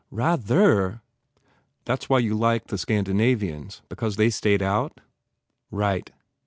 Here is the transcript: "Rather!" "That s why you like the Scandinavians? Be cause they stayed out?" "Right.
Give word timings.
"Rather!" 0.09 1.03
"That 1.85 2.01
s 2.01 2.09
why 2.09 2.17
you 2.17 2.33
like 2.33 2.69
the 2.69 2.79
Scandinavians? 2.79 3.83
Be 3.87 3.95
cause 3.95 4.15
they 4.15 4.31
stayed 4.31 4.63
out?" 4.63 4.99
"Right. 5.69 6.09